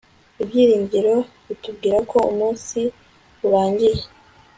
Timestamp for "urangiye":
3.47-4.01